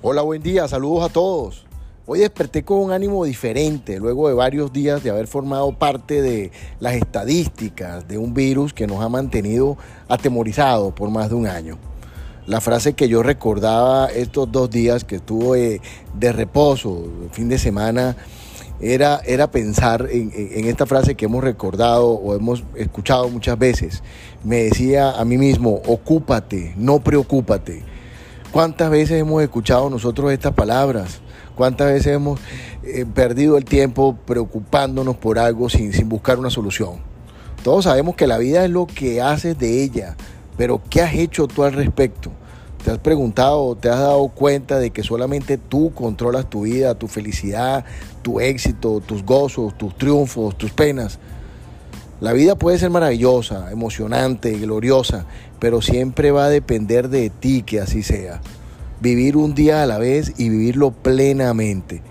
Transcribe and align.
Hola, 0.00 0.22
buen 0.22 0.40
día, 0.40 0.68
saludos 0.68 1.10
a 1.10 1.12
todos. 1.12 1.66
Hoy 2.06 2.20
desperté 2.20 2.62
con 2.62 2.78
un 2.78 2.92
ánimo 2.92 3.24
diferente 3.24 3.98
luego 3.98 4.28
de 4.28 4.34
varios 4.34 4.72
días 4.72 5.02
de 5.02 5.10
haber 5.10 5.26
formado 5.26 5.72
parte 5.72 6.22
de 6.22 6.52
las 6.78 6.94
estadísticas 6.94 8.06
de 8.06 8.16
un 8.16 8.32
virus 8.32 8.72
que 8.72 8.86
nos 8.86 9.02
ha 9.02 9.08
mantenido 9.08 9.76
atemorizados 10.08 10.92
por 10.94 11.10
más 11.10 11.30
de 11.30 11.34
un 11.34 11.48
año. 11.48 11.78
La 12.46 12.60
frase 12.60 12.92
que 12.92 13.08
yo 13.08 13.24
recordaba 13.24 14.06
estos 14.06 14.52
dos 14.52 14.70
días 14.70 15.02
que 15.02 15.16
estuve 15.16 15.80
de 16.14 16.32
reposo, 16.32 17.02
fin 17.32 17.48
de 17.48 17.58
semana, 17.58 18.16
era, 18.80 19.20
era 19.26 19.50
pensar 19.50 20.06
en, 20.12 20.30
en, 20.32 20.66
esta 20.66 20.86
frase 20.86 21.16
que 21.16 21.24
hemos 21.24 21.42
recordado 21.42 22.10
o 22.10 22.36
hemos 22.36 22.62
escuchado 22.76 23.28
muchas 23.30 23.58
veces. 23.58 24.04
Me 24.44 24.62
decía 24.62 25.10
a 25.10 25.24
mí 25.24 25.38
mismo, 25.38 25.82
ocúpate, 25.88 26.72
no 26.76 27.00
preocúpate. 27.00 27.97
¿Cuántas 28.52 28.90
veces 28.90 29.20
hemos 29.20 29.42
escuchado 29.42 29.90
nosotros 29.90 30.32
estas 30.32 30.54
palabras? 30.54 31.20
¿Cuántas 31.54 31.88
veces 31.88 32.14
hemos 32.14 32.40
eh, 32.82 33.04
perdido 33.04 33.58
el 33.58 33.66
tiempo 33.66 34.16
preocupándonos 34.24 35.16
por 35.16 35.38
algo 35.38 35.68
sin, 35.68 35.92
sin 35.92 36.08
buscar 36.08 36.38
una 36.38 36.48
solución? 36.48 36.96
Todos 37.62 37.84
sabemos 37.84 38.16
que 38.16 38.26
la 38.26 38.38
vida 38.38 38.64
es 38.64 38.70
lo 38.70 38.86
que 38.86 39.20
haces 39.20 39.58
de 39.58 39.82
ella, 39.82 40.16
pero 40.56 40.80
¿qué 40.88 41.02
has 41.02 41.14
hecho 41.14 41.46
tú 41.46 41.62
al 41.62 41.74
respecto? 41.74 42.30
¿Te 42.82 42.90
has 42.90 42.98
preguntado, 42.98 43.76
te 43.76 43.90
has 43.90 43.98
dado 43.98 44.28
cuenta 44.28 44.78
de 44.78 44.90
que 44.90 45.02
solamente 45.02 45.58
tú 45.58 45.92
controlas 45.92 46.48
tu 46.48 46.62
vida, 46.62 46.94
tu 46.94 47.06
felicidad, 47.06 47.84
tu 48.22 48.40
éxito, 48.40 49.00
tus 49.00 49.24
gozos, 49.24 49.76
tus 49.76 49.94
triunfos, 49.98 50.56
tus 50.56 50.70
penas? 50.70 51.18
La 52.20 52.32
vida 52.32 52.56
puede 52.56 52.78
ser 52.78 52.90
maravillosa, 52.90 53.70
emocionante, 53.70 54.50
gloriosa, 54.58 55.26
pero 55.60 55.80
siempre 55.80 56.32
va 56.32 56.46
a 56.46 56.50
depender 56.50 57.08
de 57.08 57.30
ti 57.30 57.62
que 57.62 57.80
así 57.80 58.02
sea. 58.02 58.40
Vivir 59.00 59.36
un 59.36 59.54
día 59.54 59.84
a 59.84 59.86
la 59.86 59.98
vez 59.98 60.32
y 60.36 60.48
vivirlo 60.48 60.90
plenamente. 60.90 62.02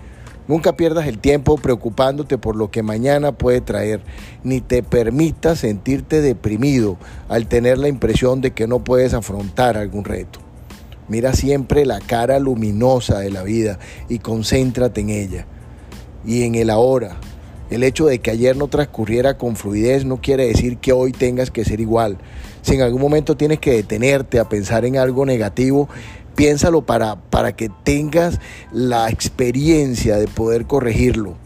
Nunca 0.46 0.76
pierdas 0.76 1.06
el 1.06 1.18
tiempo 1.18 1.58
preocupándote 1.58 2.38
por 2.38 2.56
lo 2.56 2.70
que 2.70 2.82
mañana 2.82 3.32
puede 3.32 3.60
traer, 3.60 4.00
ni 4.44 4.62
te 4.62 4.82
permitas 4.82 5.58
sentirte 5.58 6.22
deprimido 6.22 6.96
al 7.28 7.46
tener 7.46 7.76
la 7.76 7.88
impresión 7.88 8.40
de 8.40 8.52
que 8.52 8.66
no 8.66 8.82
puedes 8.82 9.12
afrontar 9.12 9.76
algún 9.76 10.04
reto. 10.04 10.40
Mira 11.06 11.34
siempre 11.34 11.84
la 11.84 12.00
cara 12.00 12.38
luminosa 12.38 13.18
de 13.18 13.30
la 13.30 13.42
vida 13.42 13.78
y 14.08 14.20
concéntrate 14.20 15.02
en 15.02 15.10
ella 15.10 15.46
y 16.24 16.44
en 16.44 16.54
el 16.54 16.70
ahora, 16.70 17.16
el 17.70 17.82
hecho 17.82 18.06
de 18.06 18.20
que 18.20 18.30
ayer 18.30 18.56
no 18.56 18.68
transcurriera 18.68 19.36
con 19.36 19.56
fluidez 19.56 20.04
no 20.04 20.20
quiere 20.20 20.46
decir 20.46 20.78
que 20.78 20.92
hoy 20.92 21.12
tengas 21.12 21.50
que 21.50 21.64
ser 21.64 21.80
igual. 21.80 22.18
Si 22.62 22.74
en 22.74 22.82
algún 22.82 23.00
momento 23.00 23.36
tienes 23.36 23.58
que 23.58 23.72
detenerte 23.72 24.38
a 24.38 24.48
pensar 24.48 24.84
en 24.84 24.96
algo 24.96 25.26
negativo, 25.26 25.88
piénsalo 26.34 26.82
para, 26.82 27.16
para 27.16 27.54
que 27.54 27.70
tengas 27.84 28.40
la 28.72 29.10
experiencia 29.10 30.16
de 30.16 30.28
poder 30.28 30.66
corregirlo. 30.66 31.36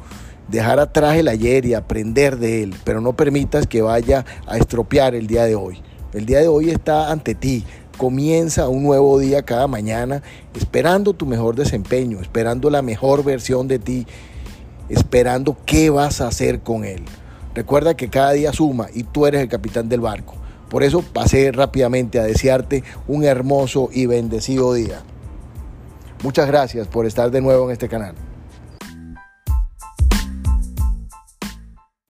Dejar 0.48 0.80
atrás 0.80 1.16
el 1.16 1.28
ayer 1.28 1.64
y 1.64 1.74
aprender 1.74 2.36
de 2.38 2.62
él, 2.62 2.74
pero 2.84 3.00
no 3.00 3.14
permitas 3.14 3.66
que 3.66 3.80
vaya 3.80 4.24
a 4.46 4.58
estropear 4.58 5.14
el 5.14 5.26
día 5.26 5.44
de 5.44 5.54
hoy. 5.54 5.80
El 6.12 6.26
día 6.26 6.40
de 6.40 6.48
hoy 6.48 6.70
está 6.70 7.10
ante 7.10 7.34
ti. 7.34 7.64
Comienza 7.96 8.68
un 8.68 8.82
nuevo 8.82 9.18
día 9.18 9.42
cada 9.42 9.66
mañana 9.66 10.22
esperando 10.54 11.14
tu 11.14 11.24
mejor 11.24 11.56
desempeño, 11.56 12.20
esperando 12.20 12.68
la 12.68 12.82
mejor 12.82 13.24
versión 13.24 13.68
de 13.68 13.78
ti 13.78 14.06
esperando 14.88 15.56
qué 15.66 15.90
vas 15.90 16.20
a 16.20 16.28
hacer 16.28 16.60
con 16.60 16.84
él. 16.84 17.02
Recuerda 17.54 17.94
que 17.96 18.08
cada 18.08 18.32
día 18.32 18.52
suma 18.52 18.88
y 18.92 19.02
tú 19.04 19.26
eres 19.26 19.40
el 19.40 19.48
capitán 19.48 19.88
del 19.88 20.00
barco. 20.00 20.34
Por 20.68 20.82
eso 20.82 21.02
pasé 21.02 21.52
rápidamente 21.52 22.18
a 22.18 22.24
desearte 22.24 22.82
un 23.06 23.24
hermoso 23.24 23.90
y 23.92 24.06
bendecido 24.06 24.72
día. 24.72 25.02
Muchas 26.22 26.46
gracias 26.46 26.86
por 26.88 27.04
estar 27.04 27.30
de 27.30 27.40
nuevo 27.40 27.66
en 27.66 27.72
este 27.72 27.88
canal. 27.88 28.14